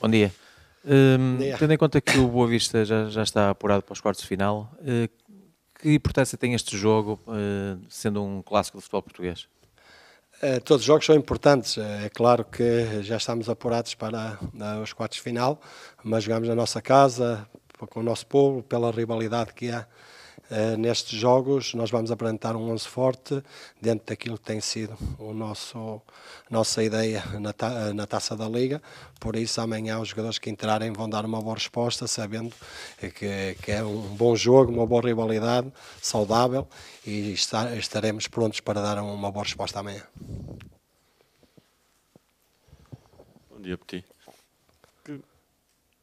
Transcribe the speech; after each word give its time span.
Bom 0.00 0.08
dia. 0.08 0.32
Um, 0.82 1.36
dia. 1.36 1.58
Tendo 1.58 1.74
em 1.74 1.76
conta 1.76 2.00
que 2.00 2.16
o 2.16 2.26
Boa 2.26 2.46
Vista 2.46 2.86
já, 2.86 3.10
já 3.10 3.22
está 3.22 3.50
apurado 3.50 3.82
para 3.82 3.92
os 3.92 4.00
quartos 4.00 4.22
de 4.22 4.26
final, 4.28 4.72
uh, 4.80 5.08
que 5.78 5.92
importância 5.92 6.38
tem 6.38 6.54
este 6.54 6.74
jogo, 6.74 7.20
uh, 7.26 7.78
sendo 7.86 8.24
um 8.24 8.40
clássico 8.40 8.78
do 8.78 8.80
futebol 8.80 9.02
português? 9.02 9.46
Uh, 10.42 10.58
todos 10.64 10.80
os 10.80 10.86
jogos 10.86 11.04
são 11.04 11.14
importantes. 11.14 11.76
É 11.76 12.08
claro 12.08 12.46
que 12.46 13.02
já 13.02 13.18
estamos 13.18 13.50
apurados 13.50 13.94
para 13.94 14.38
os 14.82 14.94
quartos 14.94 15.18
de 15.18 15.22
final, 15.22 15.60
mas 16.02 16.24
jogamos 16.24 16.48
na 16.48 16.54
nossa 16.54 16.80
casa, 16.80 17.46
com 17.78 18.00
o 18.00 18.02
nosso 18.02 18.26
povo, 18.26 18.62
pela 18.62 18.90
rivalidade 18.90 19.52
que 19.52 19.70
há 19.70 19.86
Uh, 20.50 20.76
nestes 20.76 21.18
jogos 21.18 21.74
nós 21.74 21.90
vamos 21.90 22.10
apresentar 22.10 22.56
um 22.56 22.70
11 22.72 22.88
forte 22.88 23.42
dentro 23.80 24.06
daquilo 24.06 24.36
que 24.36 24.44
tem 24.44 24.60
sido 24.60 24.96
o 25.18 25.32
nosso 25.32 26.02
nossa 26.50 26.82
ideia 26.82 27.24
na, 27.38 27.52
ta, 27.52 27.94
na 27.94 28.06
taça 28.06 28.36
da 28.36 28.48
liga. 28.48 28.82
Por 29.20 29.36
isso 29.36 29.60
amanhã 29.60 30.00
os 30.00 30.08
jogadores 30.08 30.38
que 30.38 30.50
entrarem 30.50 30.92
vão 30.92 31.08
dar 31.08 31.24
uma 31.24 31.40
boa 31.40 31.54
resposta, 31.54 32.08
sabendo 32.08 32.52
que, 32.98 33.56
que 33.62 33.70
é 33.70 33.84
um 33.84 34.16
bom 34.16 34.34
jogo, 34.34 34.72
uma 34.72 34.86
boa 34.86 35.02
rivalidade, 35.02 35.72
saudável 36.02 36.66
e 37.06 37.32
está, 37.32 37.76
estaremos 37.76 38.26
prontos 38.26 38.58
para 38.58 38.80
dar 38.82 38.98
uma 39.00 39.30
boa 39.30 39.44
resposta 39.44 39.78
amanhã. 39.78 40.02
Bom 43.48 43.60
dia, 43.60 43.78
Petit 43.78 44.04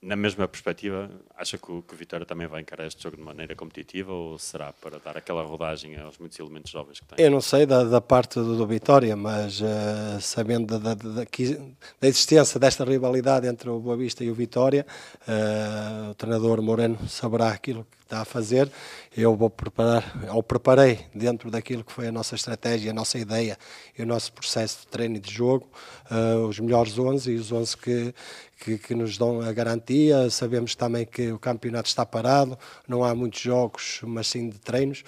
na 0.02 0.16
mesma 0.16 0.48
perspectiva, 0.48 1.10
acha 1.36 1.58
que 1.58 1.72
o, 1.72 1.82
que 1.82 1.94
o 1.94 1.98
Vitória 1.98 2.26
também 2.26 2.48
vai 2.48 2.62
encarar 2.62 2.86
este 2.86 3.02
jogo 3.02 3.18
de 3.18 3.24
maneira 3.24 3.56
competitiva 3.56 4.12
ou 4.12 4.38
será 4.38 4.72
para 4.74 5.00
dar 5.00 5.18
aquela 5.18 5.42
rodagem 5.44 5.98
aos 6.00 6.18
muitos 6.20 6.38
elementos 6.40 6.72
jovens 6.72 7.00
que 7.00 7.08
tem? 7.08 7.26
Eu 7.26 7.32
não 7.32 7.42
sei 7.42 7.66
da, 7.66 7.84
da 7.84 8.00
parte 8.00 8.36
do, 8.36 8.56
do, 8.58 8.68
Vitória, 8.68 9.16
mas 9.16 9.60
uh, 9.60 10.22
sabendo 10.22 10.80
da, 10.80 10.94
da, 10.94 11.24
da, 11.24 12.08
existência 12.08 12.60
desta 12.60 12.86
rivalidade 12.86 13.48
entre 13.48 13.70
o 13.70 13.80
Boa 13.80 13.98
Vista 13.98 14.24
e 14.24 14.30
o 14.30 14.36
Vitória, 14.36 14.86
uh, 15.28 16.12
o 16.12 16.16
treinador 16.16 16.62
Moreno 16.62 17.08
saberá 17.08 17.50
aquilo 17.50 17.86
está 18.08 18.22
a 18.22 18.26
fazer. 18.26 18.72
Eu 19.16 19.36
vou 19.36 19.50
preparar, 19.50 20.04
ou 20.34 20.42
preparei 20.42 21.00
dentro 21.14 21.52
daquilo 21.52 21.84
que 21.84 21.92
foi 21.92 22.08
a 22.08 22.12
nossa 22.12 22.36
estratégia, 22.36 22.92
a 22.92 22.94
nossa 22.94 23.20
ideia 23.20 23.58
e 23.98 24.02
o 24.02 24.06
nosso 24.06 24.32
processo 24.32 24.82
de 24.82 24.88
treino 24.88 25.18
e 25.18 25.20
de 25.20 25.32
jogo, 25.32 25.68
uh, 26.10 26.48
os 26.48 26.60
melhores 26.60 26.98
11 26.98 27.32
e 27.32 27.36
os 27.36 27.52
11 27.52 27.78
que, 27.78 28.14
que, 28.60 28.78
que, 28.78 28.96
nos 28.96 29.18
dão 29.18 29.42
a 29.42 29.52
garantia. 29.52 30.30
Sabemos 30.30 30.76
também 30.76 31.06
que 31.06 31.32
o 31.32 31.40
campeonato 31.40 31.90
está 31.90 32.06
parado, 32.06 32.58
não 32.88 33.04
há 33.04 33.14
muitos 33.14 33.42
jogos, 33.42 34.00
mas 34.04 34.28
sim 34.28 34.50
de 34.50 34.60
treinos. 34.60 35.04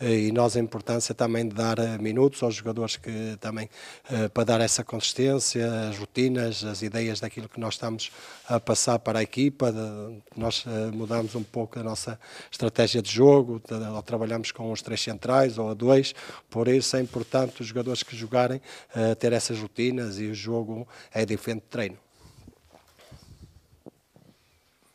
Eh, 0.00 0.26
e 0.26 0.32
nós 0.32 0.56
a 0.56 0.60
importância 0.60 1.14
também 1.14 1.46
de 1.48 1.54
dar 1.54 1.78
eh, 1.78 1.96
minutos 1.98 2.42
aos 2.42 2.56
jogadores 2.56 2.96
que 2.96 3.36
também 3.40 3.70
para 4.32 4.44
dar 4.44 4.60
essa 4.60 4.82
consistência, 4.82 5.88
as 5.88 5.98
rotinas, 5.98 6.64
as 6.64 6.82
ideias 6.82 7.20
daquilo 7.20 7.48
que 7.48 7.60
nós 7.60 7.74
estamos 7.74 8.10
a 8.48 8.58
passar 8.58 8.98
para 8.98 9.20
a 9.20 9.22
equipa. 9.22 9.72
Nós 10.36 10.64
mudamos 10.92 11.34
um 11.34 11.42
pouco 11.42 11.78
a 11.78 11.82
nossa 11.82 12.18
estratégia 12.50 13.02
de 13.02 13.10
jogo, 13.10 13.60
ou 13.94 14.02
trabalhamos 14.02 14.52
com 14.52 14.70
os 14.70 14.82
três 14.82 15.00
centrais 15.00 15.58
ou 15.58 15.70
a 15.70 15.74
dois, 15.74 16.14
por 16.48 16.68
isso 16.68 16.96
é 16.96 17.00
importante 17.00 17.60
os 17.60 17.66
jogadores 17.66 18.02
que 18.02 18.16
jogarem 18.16 18.60
ter 19.18 19.32
essas 19.32 19.58
rotinas 19.58 20.18
e 20.18 20.26
o 20.26 20.34
jogo 20.34 20.86
é 21.12 21.24
diferente 21.24 21.62
de 21.62 21.68
treino. 21.68 21.98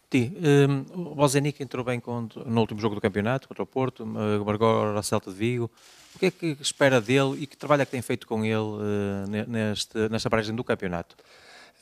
Ti, 0.10 0.34
um, 0.68 1.12
o 1.12 1.16
Bozenic 1.16 1.62
entrou 1.62 1.86
bem 1.86 2.02
no 2.48 2.62
último 2.62 2.80
jogo 2.80 2.96
do 2.96 3.02
campeonato 3.02 3.48
contra 3.48 3.62
o 3.62 3.68
Porto, 3.68 4.08
agora 4.42 4.98
a 4.98 5.04
Celta 5.04 5.30
de 5.30 5.38
Vigo. 5.38 5.70
O 6.16 6.20
que 6.20 6.26
é 6.26 6.32
que 6.32 6.58
espera 6.60 7.00
dele 7.00 7.38
e 7.44 7.46
que 7.46 7.56
trabalho 7.56 7.84
é 7.84 7.86
que 7.86 7.92
tem 7.92 8.02
feito 8.02 8.26
com 8.26 8.44
ele 8.44 8.56
uh, 8.56 9.48
neste, 9.48 10.10
nesta 10.10 10.28
paragem 10.28 10.56
do 10.56 10.64
campeonato? 10.64 11.16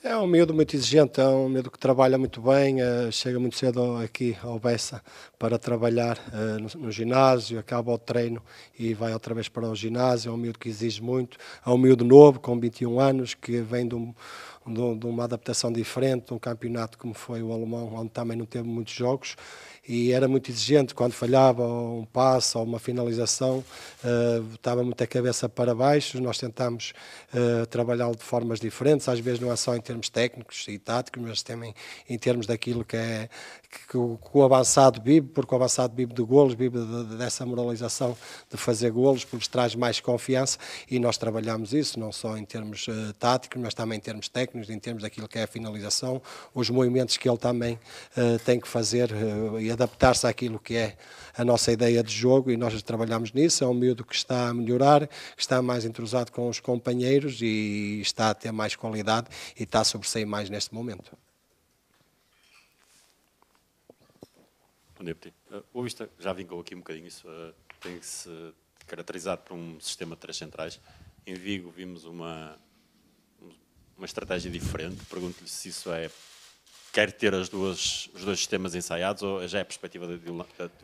É 0.10 0.16
um 0.16 0.26
miúdo 0.26 0.54
muito 0.54 0.74
exigente, 0.74 1.20
é 1.20 1.28
um 1.28 1.50
miúdo 1.50 1.70
que 1.70 1.78
trabalha 1.78 2.18
muito 2.18 2.40
bem, 2.40 2.82
uh, 2.82 3.12
chega 3.12 3.38
muito 3.42 3.58
cedo 3.58 3.98
aqui 3.98 4.38
ao 4.42 4.58
Bessa 4.58 5.04
para 5.38 5.60
trabalhar 5.60 6.18
uh, 6.32 6.62
no, 6.62 6.86
no, 6.86 6.92
ginásio, 6.94 7.60
acaba 7.60 7.92
o 7.92 7.98
treino 7.98 8.42
e 8.80 8.94
vai 8.94 9.12
outra 9.12 9.36
vez 9.36 9.50
para 9.50 9.68
o 9.70 9.76
ginásio. 9.76 10.30
É 10.30 10.34
um 10.34 10.38
miúdo 10.38 10.60
que 10.60 10.70
exige 10.70 11.04
muito, 11.04 11.38
é 11.66 11.70
um 11.70 11.78
miúdo 11.78 12.06
novo, 12.06 12.40
com 12.40 12.58
21 12.58 13.02
anos, 13.02 13.34
que 13.34 13.60
vem 13.60 13.86
de 13.86 13.96
um 13.96 14.16
de, 14.74 15.08
uma 15.08 15.24
adaptação 15.24 15.72
diferente, 15.72 16.34
um 16.34 16.40
campeonato 16.40 16.98
como 16.98 17.14
foi 17.14 17.42
o 17.42 17.52
alemão, 17.52 17.94
onde 17.96 18.10
também 18.10 18.38
não 18.38 18.46
teve 18.46 18.68
muitos 18.68 18.94
jogos 18.94 19.36
e 19.88 20.12
era 20.12 20.28
muito 20.28 20.52
exigente 20.52 20.94
quando 20.94 21.14
falhava 21.14 21.66
um 21.66 22.06
passo 22.06 22.60
ou 22.60 22.66
uma 22.66 22.78
finalização, 22.78 23.64
uh, 24.04 24.54
estava 24.54 24.84
muito 24.84 25.02
a 25.02 25.08
cabeça 25.08 25.48
para 25.48 25.74
baixo. 25.74 26.20
Nós 26.22 26.38
tentámos 26.38 26.94
uh, 27.34 27.66
trabalhá-lo 27.68 28.16
de 28.16 28.24
formas 28.24 28.60
diferentes, 28.60 29.08
às 29.08 29.20
vezes 29.20 29.40
não 29.40 29.50
é 29.50 29.56
só 29.56 29.76
em 29.76 29.82
termos 29.82 30.10
técnicos 30.10 30.68
e 30.68 30.78
táticos, 30.78 31.24
mas 31.24 31.42
também 31.42 31.74
em 32.10 32.18
termos 32.18 32.46
daquilo 32.46 32.84
que 32.84 32.98
é 32.98 33.30
que, 33.70 33.88
que, 33.88 33.98
o, 33.98 34.18
que 34.18 34.38
o, 34.38 34.44
avançado 34.44 35.02
vive, 35.02 35.28
porque 35.28 35.54
o 35.54 35.56
avançado 35.56 35.94
vive 35.96 36.14
de 36.14 36.22
golos, 36.24 36.54
vive 36.54 36.80
de, 36.80 37.06
de, 37.06 37.18
dessa 37.18 37.46
moralização 37.46 38.18
de 38.50 38.58
fazer 38.58 38.92
golos, 38.92 39.24
porque 39.24 39.48
traz 39.48 39.76
mais 39.76 40.00
confiança 40.00 40.58
e 40.90 41.00
nós 41.00 41.18
trabalhamos 41.18 41.74
isso, 41.74 42.00
não 42.00 42.12
só 42.12 42.38
em 42.38 42.46
termos 42.46 42.88
uh, 42.88 43.14
táticos, 43.20 43.62
mas 43.62 43.74
também 43.74 43.98
em 43.98 44.02
termos 44.02 44.28
técnicos, 44.28 44.57
em 44.70 44.80
termos 44.80 45.04
daquilo 45.04 45.28
que 45.28 45.38
é 45.38 45.44
a 45.44 45.48
finalização, 45.48 46.22
os 46.54 46.70
movimentos 46.70 47.18
que 47.18 47.30
ele 47.30 47.38
também 47.38 47.80
tem 48.46 48.60
que 48.60 48.68
fazer 48.68 49.10
e 49.60 49.72
adaptar-se 49.72 50.26
àquilo 50.26 50.60
que 50.60 50.76
é 50.76 50.98
a 51.38 51.46
nossa 51.46 51.72
ideia 51.72 52.04
de 52.04 52.12
jogo 52.12 52.52
e 52.52 52.58
nós 52.58 52.82
trabalhamos 52.82 53.32
nisso. 53.32 53.64
É 53.64 53.68
um 53.68 53.74
miúdo 53.74 54.04
que 54.04 54.16
está 54.16 54.50
a 54.50 54.54
melhorar, 54.54 55.10
está 55.38 55.62
mais 55.62 55.86
entrosado 55.86 56.32
com 56.32 56.50
os 56.50 56.60
companheiros 56.60 57.42
e 57.42 58.00
está 58.02 58.30
a 58.30 58.34
ter 58.34 58.52
mais 58.52 58.76
qualidade 58.76 59.28
e 59.58 59.64
está 59.64 59.82
a 59.82 59.84
sobressair 59.84 60.26
mais 60.28 60.50
neste 60.50 60.74
momento. 60.74 61.18
Bom 64.98 65.04
dia, 65.04 65.16
Uh, 65.50 65.64
o 65.74 65.84
Vista 65.84 66.10
já 66.20 66.34
vincou 66.34 66.60
aqui 66.60 66.76
um 66.76 66.80
bocadinho 66.80 67.08
isso, 67.08 67.26
uh, 67.26 67.54
tem-se 67.80 68.30
caracterizado 68.86 69.44
por 69.44 69.54
um 69.54 69.80
sistema 69.80 70.14
de 70.14 70.20
três 70.20 70.36
centrais. 70.36 70.78
Em 71.26 71.36
Vigo 71.36 71.72
vimos 71.72 72.04
uma, 72.04 72.58
uma 73.98 74.06
estratégia 74.06 74.52
diferente. 74.52 74.98
Pergunto-lhe 75.10 75.50
se 75.50 75.70
isso 75.70 75.92
é 75.92 76.10
quer 76.98 77.12
ter 77.12 77.32
as 77.36 77.48
duas, 77.48 78.10
os 78.16 78.26
dois 78.26 78.40
sistemas 78.40 78.74
ensaiados 78.74 79.22
ou 79.22 79.48
já 79.48 79.60
é 79.60 79.62
a 79.62 79.66
perspectiva 79.66 80.08
de, 80.08 80.18
de, 80.18 80.32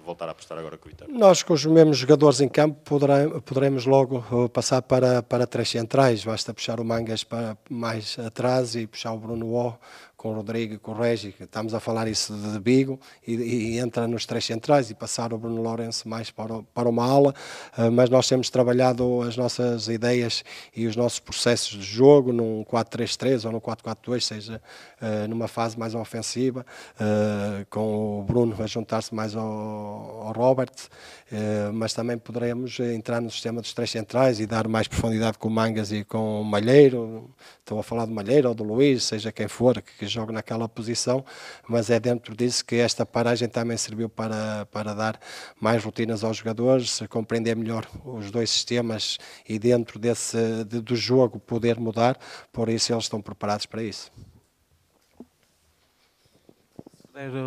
voltar 0.05 0.27
a 0.27 0.31
apostar 0.31 0.55
agora 0.59 0.77
com 0.77 0.87
o 0.87 0.91
Vitória? 0.91 1.11
Nós, 1.11 1.41
com 1.41 1.53
os 1.53 1.65
mesmos 1.65 1.97
jogadores 1.97 2.39
em 2.39 2.47
campo, 2.47 2.79
poderemos, 2.83 3.41
poderemos 3.43 3.85
logo 3.87 4.23
uh, 4.31 4.47
passar 4.47 4.83
para, 4.83 5.23
para 5.23 5.47
três 5.47 5.69
centrais. 5.69 6.23
Basta 6.23 6.53
puxar 6.53 6.79
o 6.79 6.85
Mangas 6.85 7.23
para 7.23 7.57
mais 7.67 8.15
atrás 8.19 8.75
e 8.75 8.85
puxar 8.85 9.11
o 9.13 9.17
Bruno 9.17 9.55
O 9.55 9.75
com 10.23 10.29
o 10.29 10.35
Rodrigo 10.35 10.79
com 10.79 10.93
o 10.93 10.95
Regi, 10.95 11.35
estamos 11.37 11.73
a 11.73 11.81
falar 11.81 12.07
isso 12.07 12.33
de 12.33 12.57
Bigo, 12.57 12.97
e, 13.27 13.33
e, 13.33 13.77
entra 13.77 14.07
nos 14.07 14.25
três 14.25 14.45
centrais 14.45 14.89
e 14.89 14.93
passar 14.93 15.33
o 15.33 15.37
Bruno 15.37 15.61
Lourenço 15.61 16.07
mais 16.07 16.31
para, 16.31 16.53
o, 16.53 16.63
para 16.63 16.87
uma 16.87 17.05
ala, 17.05 17.35
uh, 17.77 17.91
mas 17.91 18.09
nós 18.09 18.25
temos 18.25 18.49
trabalhado 18.49 19.21
as 19.21 19.35
nossas 19.35 19.89
ideias 19.89 20.41
e 20.73 20.87
os 20.87 20.95
nossos 20.95 21.19
processos 21.19 21.77
de 21.77 21.83
jogo 21.83 22.31
num 22.31 22.63
4-3-3 22.63 23.43
ou 23.43 23.51
no 23.51 23.59
4-4-2, 23.59 24.21
seja 24.21 24.61
uh, 25.01 25.27
numa 25.27 25.49
fase 25.49 25.77
mais 25.77 25.93
ofensiva, 25.93 26.65
uh, 26.95 27.65
com 27.69 28.21
o 28.21 28.23
Bruno 28.23 28.55
a 28.63 28.65
juntar-se 28.65 29.13
mais 29.13 29.35
ao, 29.35 29.43
ao 29.43 30.31
Robert, 30.31 30.71
mas 31.73 31.95
também 31.95 32.15
poderemos 32.15 32.79
entrar 32.79 33.19
no 33.19 33.31
sistema 33.31 33.59
dos 33.59 33.73
três 33.73 33.89
centrais 33.89 34.39
e 34.39 34.45
dar 34.45 34.67
mais 34.67 34.87
profundidade 34.87 35.35
com 35.39 35.47
o 35.47 35.51
Mangas 35.51 35.91
e 35.91 36.03
com 36.03 36.41
o 36.41 36.45
Malheiro, 36.45 37.27
estou 37.59 37.79
a 37.79 37.83
falar 37.83 38.05
do 38.05 38.13
Malheiro 38.13 38.49
ou 38.49 38.53
do 38.53 38.63
Luís, 38.63 39.03
seja 39.03 39.31
quem 39.31 39.47
for, 39.47 39.81
que 39.81 40.05
joga 40.13 40.31
naquela 40.31 40.69
posição, 40.69 41.23
mas 41.67 41.89
é 41.89 41.99
dentro 41.99 42.35
disso 42.35 42.63
que 42.63 42.75
esta 42.75 43.05
paragem 43.05 43.47
também 43.47 43.77
serviu 43.77 44.07
para, 44.07 44.65
para 44.67 44.93
dar 44.93 45.19
mais 45.59 45.83
rotinas 45.83 46.23
aos 46.23 46.37
jogadores, 46.37 47.01
compreender 47.09 47.55
melhor 47.55 47.87
os 48.05 48.31
dois 48.31 48.49
sistemas 48.49 49.17
e 49.47 49.57
dentro 49.59 49.99
desse 49.99 50.63
de, 50.65 50.81
do 50.81 50.95
jogo 50.95 51.39
poder 51.39 51.79
mudar, 51.79 52.17
por 52.51 52.69
isso 52.69 52.93
eles 52.93 53.05
estão 53.05 53.21
preparados 53.21 53.65
para 53.65 53.83
isso. 53.83 54.11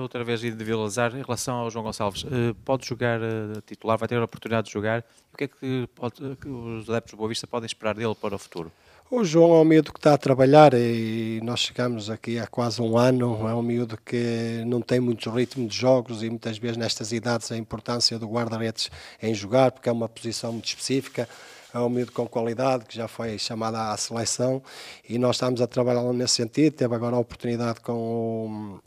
outra 0.00 0.22
vez 0.22 0.44
individualizar 0.44 1.14
em 1.16 1.22
relação 1.22 1.56
ao 1.56 1.70
João 1.70 1.84
Gonçalves, 1.84 2.22
uh, 2.24 2.54
pode 2.64 2.86
jogar 2.86 3.20
uh, 3.20 3.60
titular, 3.66 3.98
vai 3.98 4.08
ter 4.08 4.16
a 4.16 4.24
oportunidade 4.24 4.68
de 4.68 4.72
jogar. 4.72 5.04
O 5.32 5.36
que 5.36 5.44
é 5.44 5.48
que, 5.48 5.88
pode, 5.94 6.36
que 6.36 6.48
os 6.48 6.88
adeptos 6.88 7.12
do 7.12 7.16
Boa 7.16 7.28
Vista 7.28 7.46
podem 7.46 7.66
esperar 7.66 7.94
dele 7.94 8.14
para 8.14 8.34
o 8.34 8.38
futuro? 8.38 8.70
O 9.08 9.22
João 9.22 9.54
é 9.54 9.60
um 9.60 9.64
miúdo 9.64 9.92
que 9.92 10.00
está 10.00 10.14
a 10.14 10.18
trabalhar 10.18 10.74
e 10.74 11.40
nós 11.44 11.60
chegamos 11.60 12.10
aqui 12.10 12.40
há 12.40 12.46
quase 12.48 12.82
um 12.82 12.98
ano. 12.98 13.48
É 13.48 13.54
um 13.54 13.62
miúdo 13.62 13.96
que 14.04 14.64
não 14.66 14.80
tem 14.80 14.98
muito 14.98 15.30
ritmo 15.30 15.68
de 15.68 15.76
jogos 15.76 16.24
e 16.24 16.28
muitas 16.28 16.58
vezes 16.58 16.76
nestas 16.76 17.12
idades 17.12 17.52
a 17.52 17.56
importância 17.56 18.18
do 18.18 18.26
guarda-redes 18.26 18.90
em 19.22 19.32
jogar, 19.32 19.70
porque 19.70 19.88
é 19.88 19.92
uma 19.92 20.08
posição 20.08 20.52
muito 20.52 20.66
específica. 20.66 21.28
É 21.72 21.78
um 21.78 21.88
miúdo 21.88 22.10
com 22.10 22.26
qualidade 22.26 22.84
que 22.84 22.96
já 22.96 23.06
foi 23.06 23.38
chamado 23.38 23.76
à 23.76 23.96
seleção 23.96 24.60
e 25.08 25.18
nós 25.18 25.36
estamos 25.36 25.60
a 25.60 25.68
trabalhar 25.68 26.02
nesse 26.12 26.34
sentido. 26.34 26.74
Teve 26.74 26.92
agora 26.96 27.14
a 27.14 27.20
oportunidade 27.20 27.78
com 27.82 27.92
o 27.92 28.80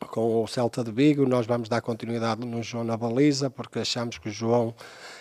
com 0.00 0.42
o 0.42 0.46
Celta 0.46 0.84
de 0.84 0.90
Vigo. 0.90 1.26
Nós 1.26 1.46
vamos 1.46 1.68
dar 1.68 1.80
continuidade 1.80 2.44
no 2.44 2.62
João 2.62 2.84
na 2.84 2.96
baliza, 2.96 3.48
porque 3.48 3.78
achamos 3.78 4.18
que 4.18 4.28
o 4.28 4.32
João 4.32 4.74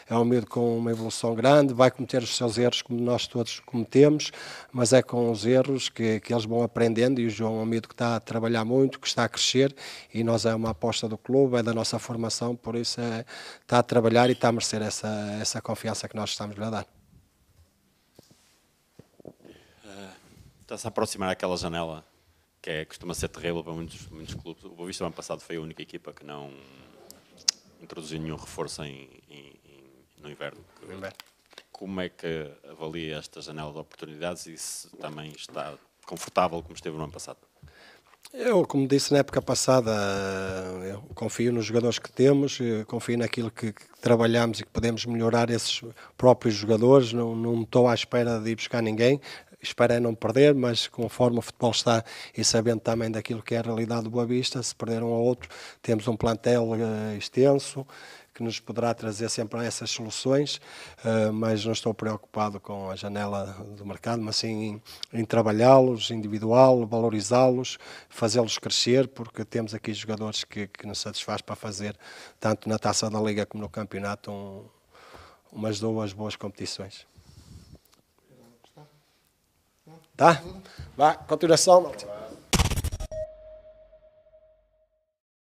é 0.07 0.15
um 0.15 0.23
miúdo 0.23 0.47
com 0.47 0.77
uma 0.77 0.91
evolução 0.91 1.33
grande, 1.33 1.73
vai 1.73 1.89
cometer 1.89 2.21
os 2.21 2.35
seus 2.35 2.57
erros 2.57 2.81
como 2.81 2.99
nós 3.01 3.25
todos 3.25 3.59
cometemos, 3.59 4.31
mas 4.71 4.93
é 4.93 5.01
com 5.01 5.31
os 5.31 5.45
erros 5.45 5.89
que, 5.89 6.19
que 6.19 6.33
eles 6.33 6.45
vão 6.45 6.61
aprendendo 6.61 7.19
e 7.19 7.25
o 7.25 7.29
João 7.29 7.59
é 7.59 7.63
um 7.63 7.65
miúdo 7.65 7.87
que 7.87 7.93
está 7.93 8.15
a 8.15 8.19
trabalhar 8.19 8.63
muito, 8.63 8.99
que 8.99 9.07
está 9.07 9.23
a 9.23 9.29
crescer 9.29 9.75
e 10.13 10.23
nós 10.23 10.45
é 10.45 10.53
uma 10.53 10.71
aposta 10.71 11.07
do 11.07 11.17
clube, 11.17 11.57
é 11.57 11.63
da 11.63 11.73
nossa 11.73 11.97
formação, 11.97 12.55
por 12.55 12.75
isso 12.75 13.01
é, 13.01 13.25
está 13.61 13.79
a 13.79 13.83
trabalhar 13.83 14.29
e 14.29 14.33
está 14.33 14.49
a 14.49 14.51
merecer 14.51 14.81
essa, 14.81 15.07
essa 15.41 15.61
confiança 15.61 16.07
que 16.07 16.15
nós 16.15 16.29
estamos 16.31 16.59
a 16.59 16.69
dar. 16.69 16.85
Está-se 20.61 20.87
a 20.87 20.89
aproximar 20.89 21.29
aquela 21.29 21.55
janela 21.57 22.03
que 22.65 22.71
é, 22.71 22.83
costuma 22.83 23.13
ser 23.13 23.27
terrível 23.27 23.63
para 23.63 23.73
muitos, 23.73 24.07
muitos 24.07 24.33
clubes. 24.33 24.63
O 24.63 24.69
Boa 24.69 24.87
Vista, 24.87 25.05
ano 25.05 25.13
passado, 25.13 25.39
foi 25.39 25.57
a 25.57 25.61
única 25.61 25.83
equipa 25.83 26.11
que 26.11 26.25
não 26.25 26.51
introduziu 27.79 28.19
nenhum 28.19 28.37
reforço 28.37 28.81
em, 28.81 29.07
em, 29.29 29.53
no 30.17 30.31
inverno. 30.31 30.59
Como 31.71 32.01
é 32.01 32.09
que 32.09 32.49
avalia 32.67 33.17
esta 33.17 33.39
janela 33.39 33.71
de 33.71 33.77
oportunidades 33.77 34.47
e 34.47 34.57
se 34.57 34.89
também 34.97 35.31
está 35.37 35.75
confortável 36.07 36.59
como 36.63 36.73
esteve 36.73 36.97
no 36.97 37.03
ano 37.03 37.13
passado? 37.13 37.37
Eu, 38.33 38.65
como 38.65 38.87
disse 38.87 39.13
na 39.13 39.19
época 39.19 39.43
passada, 39.43 39.91
eu 40.89 41.03
confio 41.13 41.53
nos 41.53 41.67
jogadores 41.67 41.99
que 41.99 42.11
temos, 42.11 42.57
confio 42.87 43.19
naquilo 43.19 43.51
que, 43.51 43.73
que, 43.73 44.01
trabalhamos 44.01 44.59
e 44.59 44.63
que 44.63 44.71
podemos 44.71 45.05
melhorar 45.05 45.51
esses 45.51 45.83
próprios 46.17 46.55
jogadores. 46.55 47.13
Não, 47.13 47.35
não 47.35 47.61
estou 47.61 47.87
à 47.87 47.93
espera 47.93 48.39
de 48.39 48.49
ir 48.49 48.55
buscar 48.55 48.81
ninguém 48.81 49.21
espero 49.65 49.93
é 49.93 49.99
não 49.99 50.15
perder, 50.15 50.53
mas 50.53 50.87
conforme 50.87 51.39
o 51.39 51.41
futebol 51.41 51.71
está 51.71 52.03
e 52.35 52.43
sabendo 52.43 52.79
também 52.79 53.11
daquilo 53.11 53.41
que 53.41 53.55
é 53.55 53.59
a 53.59 53.61
realidade 53.61 54.03
do 54.03 54.09
Boa 54.09 54.25
Vista, 54.25 54.61
se 54.61 54.73
perder 54.75 55.03
um 55.03 55.07
ou 55.07 55.23
outro, 55.23 55.49
temos 55.81 56.07
um 56.07 56.15
plantel 56.15 56.69
uh, 56.71 57.17
extenso 57.17 57.85
que 58.35 58.43
nos 58.43 58.59
poderá 58.59 58.93
trazer 58.93 59.29
sempre 59.29 59.65
essas 59.65 59.89
soluções, 59.89 60.57
uh, 61.05 61.31
mas 61.31 61.63
não 61.63 61.71
estou 61.71 61.93
preocupado 61.93 62.59
com 62.59 62.91
a 62.91 62.95
janela 62.95 63.45
do 63.77 63.85
mercado, 63.85 64.21
mas 64.21 64.35
sim 64.35 64.81
em, 65.13 65.21
em 65.21 65.25
trabalhá-los 65.25 66.11
individual, 66.11 66.85
valorizá-los, 66.85 67.77
fazê-los 68.09 68.57
crescer, 68.57 69.07
porque 69.07 69.45
temos 69.45 69.73
aqui 69.73 69.93
jogadores 69.93 70.43
que, 70.43 70.67
que 70.67 70.85
nos 70.85 70.99
satisfaz 70.99 71.41
para 71.41 71.55
fazer, 71.55 71.97
tanto 72.37 72.67
na 72.67 72.77
Taça 72.77 73.09
da 73.09 73.21
Liga 73.21 73.45
como 73.45 73.63
no 73.63 73.69
campeonato, 73.69 74.29
um, 74.29 74.65
umas 75.49 75.79
duas 75.79 76.11
boas 76.11 76.35
competições. 76.35 77.07
Tá? 80.15 80.41
Vá, 80.95 81.13
continuação, 81.13 81.91